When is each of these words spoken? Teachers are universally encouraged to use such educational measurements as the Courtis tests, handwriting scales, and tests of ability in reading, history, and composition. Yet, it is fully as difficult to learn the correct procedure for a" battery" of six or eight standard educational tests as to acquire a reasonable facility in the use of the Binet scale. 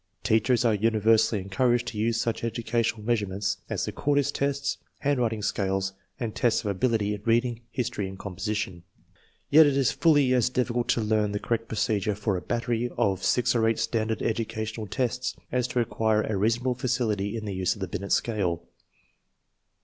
Teachers 0.23 0.65
are 0.65 0.73
universally 0.73 1.39
encouraged 1.43 1.89
to 1.89 1.97
use 1.99 2.19
such 2.19 2.43
educational 2.43 3.03
measurements 3.05 3.57
as 3.69 3.85
the 3.85 3.91
Courtis 3.91 4.31
tests, 4.31 4.79
handwriting 5.01 5.43
scales, 5.43 5.93
and 6.19 6.33
tests 6.33 6.61
of 6.61 6.71
ability 6.71 7.13
in 7.13 7.21
reading, 7.23 7.61
history, 7.69 8.09
and 8.09 8.17
composition. 8.17 8.81
Yet, 9.51 9.67
it 9.67 9.77
is 9.77 9.91
fully 9.91 10.33
as 10.33 10.49
difficult 10.49 10.87
to 10.87 11.01
learn 11.01 11.33
the 11.33 11.39
correct 11.39 11.67
procedure 11.67 12.15
for 12.15 12.35
a" 12.35 12.41
battery" 12.51 12.89
of 12.97 13.23
six 13.23 13.53
or 13.55 13.67
eight 13.67 13.77
standard 13.77 14.23
educational 14.23 14.87
tests 14.87 15.35
as 15.51 15.67
to 15.67 15.79
acquire 15.81 16.23
a 16.23 16.35
reasonable 16.35 16.73
facility 16.73 17.37
in 17.37 17.45
the 17.45 17.53
use 17.53 17.75
of 17.75 17.81
the 17.81 17.87
Binet 17.87 18.11
scale. 18.11 18.63